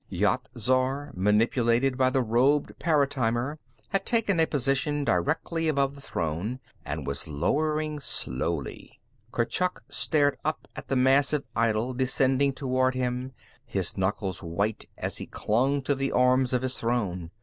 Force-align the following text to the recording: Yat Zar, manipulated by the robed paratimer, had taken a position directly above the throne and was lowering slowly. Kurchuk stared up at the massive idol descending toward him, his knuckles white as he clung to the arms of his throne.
Yat 0.09 0.49
Zar, 0.57 1.11
manipulated 1.15 1.95
by 1.95 2.09
the 2.09 2.23
robed 2.23 2.71
paratimer, 2.79 3.59
had 3.89 4.03
taken 4.03 4.39
a 4.39 4.47
position 4.47 5.03
directly 5.05 5.67
above 5.67 5.93
the 5.93 6.01
throne 6.01 6.59
and 6.83 7.05
was 7.05 7.27
lowering 7.27 7.99
slowly. 7.99 8.99
Kurchuk 9.31 9.83
stared 9.89 10.37
up 10.43 10.67
at 10.75 10.87
the 10.87 10.95
massive 10.95 11.43
idol 11.55 11.93
descending 11.93 12.51
toward 12.51 12.95
him, 12.95 13.33
his 13.63 13.95
knuckles 13.95 14.41
white 14.41 14.85
as 14.97 15.19
he 15.19 15.27
clung 15.27 15.83
to 15.83 15.93
the 15.93 16.11
arms 16.11 16.51
of 16.51 16.63
his 16.63 16.79
throne. 16.79 17.29